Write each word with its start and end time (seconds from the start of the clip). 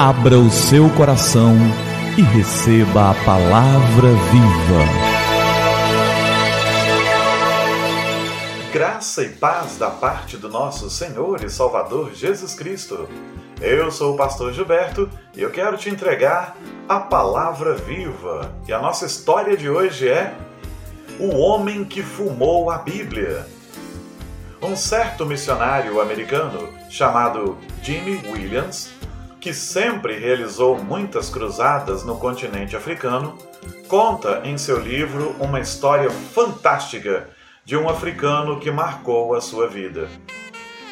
Abra 0.00 0.38
o 0.38 0.48
seu 0.48 0.88
coração 0.90 1.56
e 2.16 2.22
receba 2.22 3.10
a 3.10 3.14
palavra 3.24 4.10
viva. 4.30 4.84
Graça 8.72 9.24
e 9.24 9.30
paz 9.30 9.76
da 9.76 9.90
parte 9.90 10.36
do 10.36 10.48
nosso 10.48 10.88
Senhor 10.88 11.42
e 11.42 11.50
Salvador 11.50 12.14
Jesus 12.14 12.54
Cristo. 12.54 13.08
Eu 13.60 13.90
sou 13.90 14.14
o 14.14 14.16
pastor 14.16 14.52
Gilberto 14.52 15.10
e 15.34 15.42
eu 15.42 15.50
quero 15.50 15.76
te 15.76 15.90
entregar 15.90 16.56
a 16.88 17.00
palavra 17.00 17.74
viva. 17.74 18.54
E 18.68 18.72
a 18.72 18.80
nossa 18.80 19.04
história 19.04 19.56
de 19.56 19.68
hoje 19.68 20.08
é 20.08 20.32
O 21.18 21.36
Homem 21.36 21.84
que 21.84 22.04
Fumou 22.04 22.70
a 22.70 22.78
Bíblia. 22.78 23.44
Um 24.62 24.76
certo 24.76 25.26
missionário 25.26 26.00
americano 26.00 26.68
chamado 26.88 27.58
Jimmy 27.82 28.22
Williams 28.30 28.96
que 29.40 29.52
sempre 29.52 30.18
realizou 30.18 30.82
muitas 30.82 31.30
cruzadas 31.30 32.04
no 32.04 32.16
continente 32.16 32.76
africano, 32.76 33.36
conta 33.86 34.42
em 34.44 34.58
seu 34.58 34.78
livro 34.78 35.34
uma 35.38 35.60
história 35.60 36.10
fantástica 36.10 37.28
de 37.64 37.76
um 37.76 37.88
africano 37.88 38.58
que 38.58 38.70
marcou 38.70 39.34
a 39.34 39.40
sua 39.40 39.68
vida. 39.68 40.08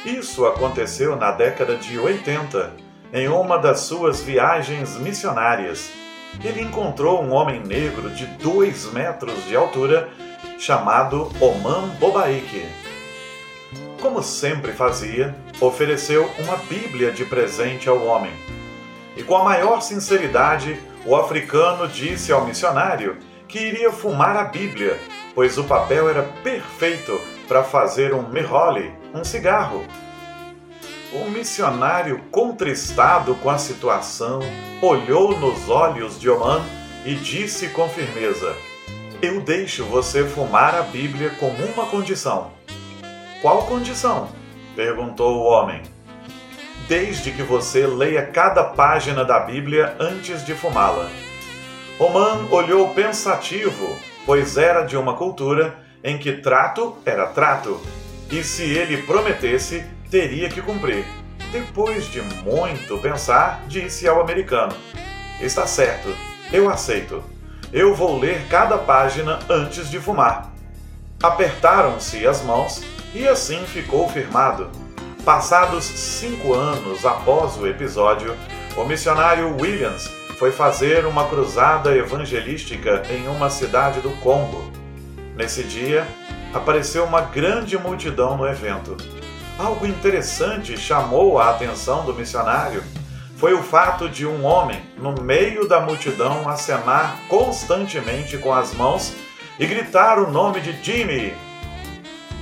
Isso 0.05 0.47
aconteceu 0.47 1.17
na 1.17 1.33
década 1.33 1.77
de 1.77 1.99
80, 1.99 2.73
em 3.13 3.29
uma 3.29 3.59
das 3.59 3.81
suas 3.81 4.23
viagens 4.23 4.97
missionárias. 4.97 5.91
Ele 6.45 6.63
encontrou 6.63 7.23
um 7.23 7.33
homem 7.33 7.61
negro 7.61 8.11
de 8.11 8.27
2 8.27 8.93
metros 8.93 9.45
de 9.47 9.57
altura 9.57 10.09
chamado 10.59 11.31
Oman 11.41 11.89
Bobaike. 11.99 12.86
Como 14.01 14.23
sempre 14.23 14.73
fazia, 14.73 15.35
ofereceu 15.61 16.31
uma 16.39 16.57
Bíblia 16.57 17.11
de 17.11 17.25
presente 17.25 17.89
ao 17.89 18.05
homem. 18.05 18.33
E 19.17 19.23
com 19.23 19.37
a 19.37 19.45
maior 19.45 19.81
sinceridade, 19.81 20.79
o 21.07 21.17
africano 21.17 21.89
disse 21.89 22.31
ao 22.31 22.45
missionário 22.45 23.17
que 23.49 23.59
iria 23.59 23.91
fumar 23.91 24.37
a 24.37 24.45
Bíblia, 24.45 24.99
pois 25.35 25.57
o 25.57 25.65
papel 25.65 26.11
era 26.11 26.23
perfeito 26.23 27.19
para 27.49 27.63
fazer 27.63 28.13
um 28.13 28.29
mehole, 28.29 28.93
um 29.15 29.25
cigarro. 29.25 29.85
O 31.13 31.31
missionário, 31.31 32.21
contristado 32.31 33.35
com 33.37 33.49
a 33.49 33.57
situação, 33.57 34.41
olhou 34.83 35.39
nos 35.39 35.71
olhos 35.71 36.21
de 36.21 36.29
Oman 36.29 36.63
e 37.05 37.15
disse 37.15 37.69
com 37.69 37.89
firmeza: 37.89 38.55
Eu 39.23 39.41
deixo 39.41 39.85
você 39.85 40.25
fumar 40.25 40.75
a 40.75 40.83
Bíblia 40.83 41.31
com 41.39 41.49
uma 41.49 41.87
condição. 41.87 42.51
Qual 43.47 43.63
condição? 43.63 44.29
perguntou 44.75 45.37
o 45.37 45.45
homem. 45.45 45.81
Desde 46.89 47.31
que 47.31 47.45
você 47.45 47.87
leia 47.87 48.27
cada 48.27 48.65
página 48.65 49.25
da 49.25 49.39
Bíblia 49.39 49.95
antes 50.01 50.45
de 50.45 50.53
fumá-la. 50.53 51.09
Oman 51.97 52.49
olhou 52.51 52.93
pensativo, 52.93 53.97
pois 54.27 54.57
era 54.57 54.83
de 54.83 54.97
uma 54.97 55.15
cultura 55.15 55.77
em 56.03 56.19
que 56.19 56.33
trato 56.33 56.99
era 57.07 57.29
trato, 57.29 57.81
e 58.33 58.43
se 58.43 58.65
ele 58.65 59.05
prometesse, 59.05 59.87
teria 60.11 60.49
que 60.49 60.61
cumprir. 60.61 61.05
Depois 61.53 62.07
de 62.07 62.21
muito 62.23 62.99
pensar, 62.99 63.63
disse 63.69 64.09
ao 64.09 64.21
americano: 64.21 64.75
Está 65.41 65.69
certo, 65.69 66.13
eu 66.53 66.69
aceito. 66.69 67.23
Eu 67.73 67.95
vou 67.95 68.19
ler 68.19 68.45
cada 68.49 68.77
página 68.77 69.39
antes 69.49 69.89
de 69.89 70.01
fumar. 70.01 70.53
Apertaram-se 71.23 72.27
as 72.27 72.43
mãos 72.43 72.96
e 73.17 73.27
assim 73.27 73.65
ficou 73.65 74.07
firmado. 74.09 74.71
Passados 75.25 75.85
cinco 75.85 76.53
anos 76.53 77.07
após 77.07 77.57
o 77.57 77.67
episódio, 77.67 78.37
o 78.77 78.85
missionário 78.85 79.57
Williams 79.59 80.07
foi 80.39 80.53
fazer 80.53 81.07
uma 81.07 81.27
cruzada 81.27 81.97
evangelística 81.97 83.03
em 83.11 83.27
uma 83.27 83.49
cidade 83.49 84.01
do 84.01 84.11
Congo. 84.21 84.71
Nesse 85.35 85.63
dia, 85.65 86.07
apareceu 86.53 87.05
uma 87.05 87.23
grande 87.23 87.79
multidão 87.79 88.37
no 88.37 88.47
evento. 88.47 88.99
Algo 89.59 89.87
interessante 89.87 90.77
chamou 90.77 91.39
a 91.39 91.51
atenção 91.51 92.05
do 92.05 92.13
missionário 92.13 92.85
foi 93.37 93.55
o 93.55 93.63
fato 93.63 94.09
de 94.11 94.27
um 94.27 94.45
homem, 94.45 94.81
no 94.99 95.13
meio 95.23 95.67
da 95.67 95.81
multidão, 95.81 96.49
acenar 96.49 97.19
constantemente 97.29 98.37
com 98.37 98.53
as 98.53 98.75
mãos 98.75 99.15
e 99.59 99.67
gritar 99.67 100.19
o 100.19 100.31
nome 100.31 100.61
de 100.61 100.73
Jimmy, 100.83 101.35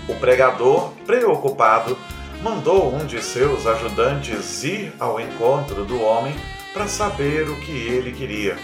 o 0.09 0.15
pregador, 0.15 0.91
preocupado, 1.07 1.97
mandou 2.43 2.95
um 2.95 3.07
de 3.07 3.23
seus 3.23 3.67
ajudantes 3.67 4.63
ir 4.65 4.93
ao 5.01 5.19
encontro 5.19 5.85
do 5.85 6.03
homem 6.03 6.35
para 6.73 6.87
saber 6.87 7.49
o 7.49 7.57
que 7.61 7.73
ele 7.73 8.13
queria. 8.13 8.57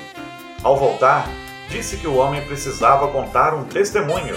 Ao 0.62 0.76
voltar, 0.76 1.28
disse 1.70 1.96
que 1.96 2.06
o 2.06 2.16
homem 2.16 2.44
precisava 2.44 3.08
contar 3.08 3.54
um 3.54 3.64
testemunho. 3.64 4.36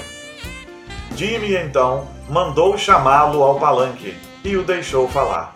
Jimmy 1.16 1.56
então 1.56 2.08
mandou 2.30 2.78
chamá-lo 2.78 3.44
ao 3.44 3.60
palanque 3.60 4.16
e 4.44 4.56
o 4.56 4.64
deixou 4.64 5.08
falar. 5.08 5.52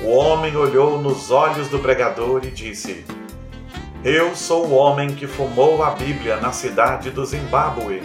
O 0.00 0.08
homem 0.10 0.56
olhou 0.56 0.98
nos 0.98 1.30
olhos 1.30 1.68
do 1.68 1.78
pregador 1.78 2.40
e 2.44 2.50
disse: 2.50 3.04
Eu 4.02 4.34
sou 4.34 4.66
o 4.66 4.74
homem 4.74 5.14
que 5.14 5.26
fumou 5.26 5.82
a 5.82 5.90
Bíblia 5.90 6.38
na 6.38 6.52
cidade 6.52 7.10
do 7.10 7.24
Zimbábue. 7.26 8.02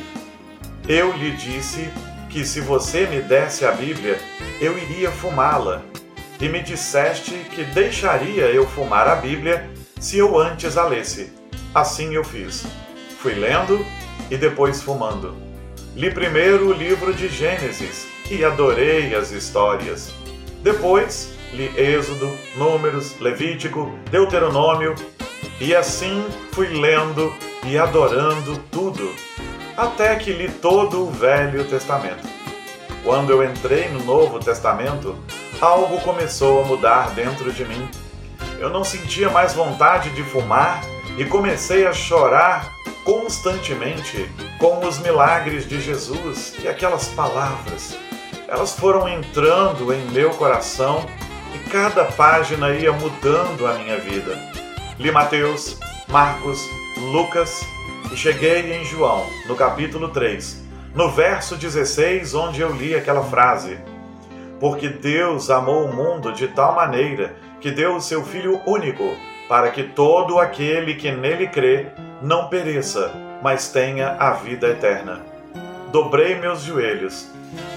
Eu 0.87 1.13
lhe 1.13 1.31
disse 1.31 1.89
que 2.35 2.43
se 2.43 2.59
você 2.59 3.07
me 3.07 3.21
desse 3.21 3.65
a 3.65 3.71
Bíblia, 3.71 4.19
eu 4.59 4.77
iria 4.77 5.09
fumá-la. 5.09 5.81
E 6.37 6.49
me 6.49 6.61
disseste 6.61 7.31
que 7.55 7.63
deixaria 7.63 8.47
eu 8.47 8.67
fumar 8.67 9.07
a 9.07 9.15
Bíblia 9.15 9.69
se 10.01 10.17
eu 10.17 10.37
antes 10.37 10.75
a 10.75 10.85
lesse. 10.85 11.31
Assim 11.73 12.13
eu 12.13 12.25
fiz. 12.25 12.65
Fui 13.19 13.35
lendo 13.35 13.85
e 14.29 14.35
depois 14.35 14.81
fumando. 14.81 15.33
Li 15.95 16.11
primeiro 16.11 16.67
o 16.67 16.73
livro 16.73 17.13
de 17.13 17.29
Gênesis 17.29 18.05
e 18.29 18.43
adorei 18.43 19.15
as 19.15 19.31
histórias. 19.31 20.11
Depois 20.61 21.29
li 21.53 21.71
Êxodo, 21.77 22.29
Números, 22.57 23.17
Levítico, 23.21 23.97
Deuteronômio 24.11 24.93
e 25.61 25.73
assim 25.73 26.21
fui 26.51 26.67
lendo 26.67 27.33
e 27.65 27.77
adorando 27.77 28.57
tudo 28.69 29.09
até 29.77 30.15
que 30.15 30.31
li 30.31 30.49
todo 30.49 31.03
o 31.03 31.11
Velho 31.11 31.65
Testamento. 31.65 32.27
Quando 33.03 33.31
eu 33.31 33.43
entrei 33.43 33.89
no 33.89 34.03
Novo 34.03 34.39
Testamento, 34.39 35.15
algo 35.61 35.99
começou 36.01 36.63
a 36.63 36.65
mudar 36.65 37.11
dentro 37.11 37.51
de 37.51 37.65
mim. 37.65 37.87
Eu 38.59 38.69
não 38.69 38.83
sentia 38.83 39.29
mais 39.29 39.53
vontade 39.53 40.09
de 40.11 40.23
fumar 40.23 40.81
e 41.17 41.25
comecei 41.25 41.85
a 41.85 41.93
chorar 41.93 42.71
constantemente 43.03 44.29
com 44.57 44.79
os 44.85 44.97
milagres 44.99 45.67
de 45.67 45.79
Jesus 45.79 46.55
e 46.63 46.67
aquelas 46.67 47.09
palavras. 47.09 47.97
Elas 48.47 48.73
foram 48.73 49.07
entrando 49.07 49.93
em 49.93 50.03
meu 50.11 50.31
coração 50.31 51.05
e 51.53 51.69
cada 51.69 52.05
página 52.05 52.71
ia 52.71 52.91
mudando 52.91 53.67
a 53.67 53.73
minha 53.73 53.99
vida. 53.99 54.37
Li 54.97 55.11
Mateus, 55.11 55.77
Marcos, 56.07 56.59
Lucas 57.11 57.74
e 58.11 58.17
cheguei 58.17 58.73
em 58.73 58.85
João, 58.85 59.25
no 59.47 59.55
capítulo 59.55 60.09
3, 60.09 60.63
no 60.93 61.09
verso 61.11 61.55
16, 61.55 62.33
onde 62.33 62.61
eu 62.61 62.71
li 62.71 62.95
aquela 62.95 63.23
frase: 63.23 63.77
Porque 64.59 64.89
Deus 64.89 65.49
amou 65.49 65.85
o 65.85 65.93
mundo 65.93 66.31
de 66.31 66.47
tal 66.47 66.75
maneira 66.75 67.35
que 67.59 67.71
deu 67.71 67.95
o 67.95 68.01
seu 68.01 68.23
Filho 68.23 68.61
único, 68.65 69.15
para 69.49 69.71
que 69.71 69.83
todo 69.83 70.39
aquele 70.39 70.95
que 70.95 71.11
nele 71.11 71.47
crê 71.47 71.87
não 72.21 72.47
pereça, 72.47 73.11
mas 73.41 73.69
tenha 73.69 74.15
a 74.19 74.31
vida 74.31 74.67
eterna. 74.67 75.21
Dobrei 75.91 76.35
meus 76.35 76.61
joelhos, 76.61 77.29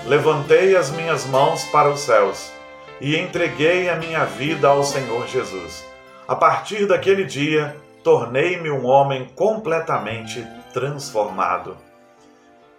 levantei 0.06 0.76
as 0.76 0.90
minhas 0.90 1.26
mãos 1.26 1.64
para 1.64 1.90
os 1.90 2.00
céus 2.00 2.52
e 3.00 3.16
entreguei 3.16 3.88
a 3.88 3.96
minha 3.96 4.24
vida 4.24 4.68
ao 4.68 4.82
Senhor 4.82 5.26
Jesus. 5.28 5.84
A 6.26 6.34
partir 6.34 6.86
daquele 6.86 7.24
dia, 7.24 7.74
tornei-me 8.08 8.70
um 8.70 8.86
homem 8.86 9.28
completamente 9.36 10.42
transformado. 10.72 11.76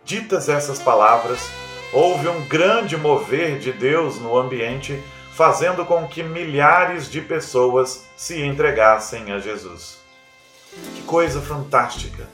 Ditas 0.03 0.49
essas 0.49 0.79
palavras, 0.79 1.51
houve 1.93 2.27
um 2.27 2.47
grande 2.47 2.97
mover 2.97 3.59
de 3.59 3.71
Deus 3.71 4.19
no 4.19 4.35
ambiente, 4.35 4.99
fazendo 5.35 5.85
com 5.85 6.07
que 6.07 6.23
milhares 6.23 7.11
de 7.11 7.21
pessoas 7.21 8.03
se 8.17 8.41
entregassem 8.41 9.31
a 9.31 9.37
Jesus. 9.37 9.99
Que 10.95 11.03
coisa 11.03 11.39
fantástica! 11.39 12.27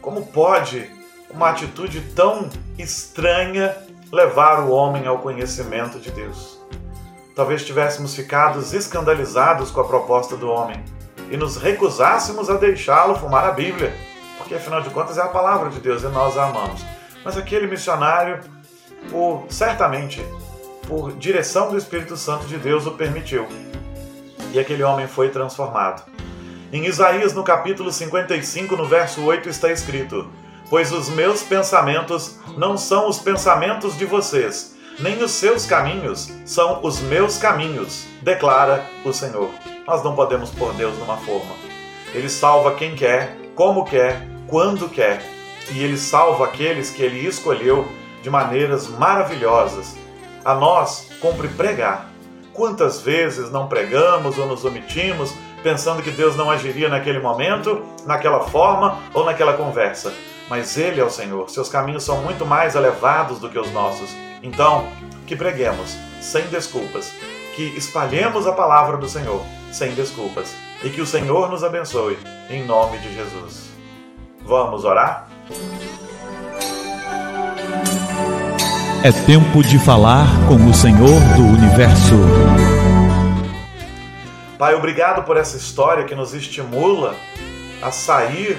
Como 0.00 0.24
pode 0.28 0.88
uma 1.28 1.50
atitude 1.50 2.00
tão 2.14 2.48
estranha 2.78 3.76
levar 4.12 4.60
o 4.60 4.70
homem 4.70 5.08
ao 5.08 5.18
conhecimento 5.18 5.98
de 5.98 6.12
Deus? 6.12 6.56
Talvez 7.34 7.66
tivéssemos 7.66 8.14
ficado 8.14 8.60
escandalizados 8.60 9.72
com 9.72 9.80
a 9.80 9.88
proposta 9.88 10.36
do 10.36 10.48
homem 10.48 10.80
e 11.30 11.36
nos 11.36 11.56
recusássemos 11.56 12.48
a 12.48 12.54
deixá-lo 12.54 13.14
fumar 13.16 13.44
a 13.44 13.52
Bíblia, 13.52 13.94
porque 14.36 14.54
afinal 14.54 14.80
de 14.80 14.90
contas 14.90 15.18
é 15.18 15.22
a 15.22 15.28
palavra 15.28 15.70
de 15.70 15.80
Deus 15.80 16.02
e 16.02 16.08
nós 16.08 16.36
a 16.36 16.46
amamos. 16.46 16.84
Mas 17.24 17.36
aquele 17.36 17.66
missionário, 17.66 18.40
por 19.10 19.46
certamente 19.50 20.24
por 20.88 21.12
direção 21.12 21.70
do 21.70 21.76
Espírito 21.76 22.16
Santo 22.16 22.46
de 22.46 22.56
Deus, 22.56 22.86
o 22.86 22.92
permitiu. 22.92 23.46
E 24.52 24.58
aquele 24.58 24.82
homem 24.82 25.06
foi 25.06 25.28
transformado. 25.28 26.02
Em 26.72 26.86
Isaías, 26.86 27.34
no 27.34 27.44
capítulo 27.44 27.92
55, 27.92 28.74
no 28.74 28.86
verso 28.86 29.22
8, 29.22 29.50
está 29.50 29.70
escrito: 29.70 30.26
Pois 30.70 30.90
os 30.90 31.10
meus 31.10 31.42
pensamentos 31.42 32.38
não 32.56 32.78
são 32.78 33.06
os 33.06 33.18
pensamentos 33.18 33.96
de 33.98 34.06
vocês, 34.06 34.74
nem 34.98 35.22
os 35.22 35.32
seus 35.32 35.66
caminhos 35.66 36.32
são 36.46 36.80
os 36.82 37.00
meus 37.00 37.36
caminhos, 37.36 38.06
declara 38.22 38.84
o 39.04 39.12
Senhor. 39.12 39.50
Nós 39.88 40.04
não 40.04 40.14
podemos 40.14 40.50
pôr 40.50 40.74
Deus 40.74 40.98
numa 40.98 41.16
forma. 41.16 41.54
Ele 42.12 42.28
salva 42.28 42.74
quem 42.74 42.94
quer, 42.94 43.34
como 43.54 43.86
quer, 43.86 44.20
quando 44.46 44.86
quer. 44.86 45.22
E 45.70 45.82
ele 45.82 45.96
salva 45.96 46.44
aqueles 46.44 46.90
que 46.90 47.02
ele 47.02 47.26
escolheu 47.26 47.88
de 48.22 48.28
maneiras 48.28 48.86
maravilhosas. 48.86 49.96
A 50.44 50.54
nós 50.54 51.10
cumpre 51.22 51.48
pregar. 51.48 52.10
Quantas 52.52 53.00
vezes 53.00 53.50
não 53.50 53.66
pregamos 53.66 54.36
ou 54.36 54.46
nos 54.46 54.62
omitimos 54.62 55.32
pensando 55.62 56.02
que 56.02 56.10
Deus 56.10 56.36
não 56.36 56.50
agiria 56.50 56.90
naquele 56.90 57.18
momento, 57.18 57.82
naquela 58.04 58.40
forma 58.40 58.98
ou 59.14 59.24
naquela 59.24 59.54
conversa? 59.54 60.12
Mas 60.50 60.76
Ele 60.76 61.00
é 61.00 61.04
o 61.04 61.08
Senhor, 61.10 61.48
seus 61.48 61.70
caminhos 61.70 62.04
são 62.04 62.20
muito 62.20 62.44
mais 62.44 62.74
elevados 62.74 63.38
do 63.38 63.48
que 63.48 63.58
os 63.58 63.72
nossos. 63.72 64.14
Então, 64.42 64.86
que 65.26 65.34
preguemos 65.34 65.96
sem 66.20 66.42
desculpas, 66.48 67.10
que 67.58 67.76
espalhemos 67.76 68.46
a 68.46 68.52
palavra 68.52 68.96
do 68.96 69.08
Senhor 69.08 69.44
sem 69.72 69.92
desculpas 69.92 70.54
e 70.84 70.90
que 70.90 71.00
o 71.00 71.06
Senhor 71.06 71.50
nos 71.50 71.64
abençoe 71.64 72.16
em 72.48 72.64
nome 72.64 72.98
de 72.98 73.12
Jesus. 73.12 73.70
Vamos 74.42 74.84
orar? 74.84 75.28
É 79.02 79.10
tempo 79.26 79.60
de 79.64 79.76
falar 79.76 80.28
com 80.46 80.54
o 80.54 80.72
Senhor 80.72 81.20
do 81.36 81.42
universo. 81.42 82.14
Pai, 84.56 84.76
obrigado 84.76 85.24
por 85.24 85.36
essa 85.36 85.56
história 85.56 86.04
que 86.04 86.14
nos 86.14 86.34
estimula 86.34 87.16
a 87.82 87.90
sair 87.90 88.56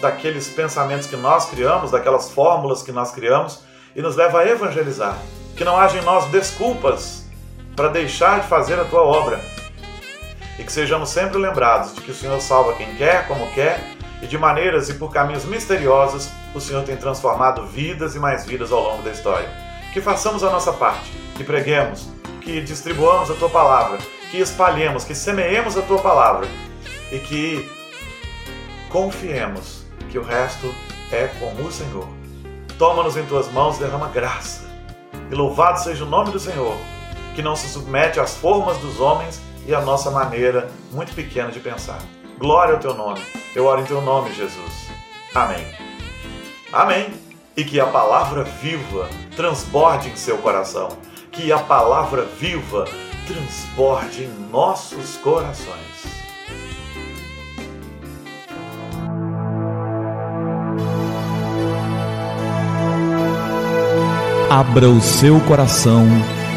daqueles 0.00 0.46
pensamentos 0.48 1.08
que 1.08 1.16
nós 1.16 1.46
criamos, 1.46 1.90
daquelas 1.90 2.30
fórmulas 2.30 2.84
que 2.84 2.92
nós 2.92 3.10
criamos 3.10 3.64
e 3.96 4.00
nos 4.00 4.14
leva 4.14 4.42
a 4.42 4.48
evangelizar. 4.48 5.18
Que 5.56 5.64
não 5.64 5.76
haja 5.76 5.98
em 5.98 6.02
nós 6.02 6.26
desculpas 6.26 7.21
para 7.74 7.88
deixar 7.88 8.40
de 8.40 8.48
fazer 8.48 8.78
a 8.78 8.84
tua 8.84 9.02
obra. 9.02 9.40
E 10.58 10.64
que 10.64 10.72
sejamos 10.72 11.08
sempre 11.08 11.38
lembrados 11.38 11.94
de 11.94 12.00
que 12.00 12.10
o 12.10 12.14
Senhor 12.14 12.40
salva 12.40 12.74
quem 12.74 12.94
quer, 12.96 13.26
como 13.26 13.50
quer, 13.52 13.80
e 14.20 14.26
de 14.26 14.38
maneiras 14.38 14.88
e 14.88 14.94
por 14.94 15.12
caminhos 15.12 15.44
misteriosos 15.44 16.30
o 16.54 16.60
Senhor 16.60 16.84
tem 16.84 16.96
transformado 16.96 17.66
vidas 17.66 18.14
e 18.14 18.18
mais 18.18 18.46
vidas 18.46 18.70
ao 18.70 18.82
longo 18.82 19.02
da 19.02 19.10
história. 19.10 19.48
Que 19.92 20.00
façamos 20.00 20.44
a 20.44 20.50
nossa 20.50 20.72
parte, 20.72 21.10
que 21.36 21.42
preguemos, 21.42 22.08
que 22.40 22.60
distribuamos 22.60 23.30
a 23.30 23.34
tua 23.34 23.48
palavra, 23.48 23.98
que 24.30 24.38
espalhemos, 24.38 25.04
que 25.04 25.14
semeemos 25.14 25.76
a 25.76 25.82
tua 25.82 26.00
palavra 26.00 26.46
e 27.10 27.18
que 27.18 27.70
confiemos 28.88 29.84
que 30.10 30.18
o 30.18 30.22
resto 30.22 30.72
é 31.10 31.28
com 31.38 31.54
o 31.62 31.72
Senhor. 31.72 32.08
Toma-nos 32.78 33.16
em 33.16 33.24
tuas 33.26 33.50
mãos, 33.52 33.78
derrama 33.78 34.08
graça. 34.08 34.62
E 35.30 35.34
louvado 35.34 35.80
seja 35.80 36.04
o 36.04 36.08
nome 36.08 36.30
do 36.30 36.38
Senhor, 36.38 36.76
que 37.34 37.42
não 37.42 37.56
se 37.56 37.68
submete 37.68 38.20
às 38.20 38.36
formas 38.36 38.78
dos 38.78 39.00
homens 39.00 39.40
e 39.66 39.74
à 39.74 39.80
nossa 39.80 40.10
maneira 40.10 40.70
muito 40.90 41.14
pequena 41.14 41.50
de 41.50 41.60
pensar. 41.60 41.98
Glória 42.38 42.74
ao 42.74 42.80
teu 42.80 42.94
nome. 42.94 43.20
Eu 43.54 43.66
oro 43.66 43.80
em 43.80 43.84
teu 43.84 44.00
nome, 44.00 44.32
Jesus. 44.34 44.90
Amém. 45.34 45.64
Amém. 46.72 47.12
E 47.56 47.64
que 47.64 47.78
a 47.78 47.86
palavra 47.86 48.44
viva 48.44 49.08
transborde 49.36 50.08
em 50.08 50.16
seu 50.16 50.38
coração. 50.38 50.88
Que 51.30 51.52
a 51.52 51.58
palavra 51.58 52.24
viva 52.24 52.86
transborde 53.26 54.24
em 54.24 54.50
nossos 54.50 55.16
corações. 55.18 55.82
Abra 64.50 64.88
o 64.88 65.00
seu 65.00 65.40
coração 65.40 66.06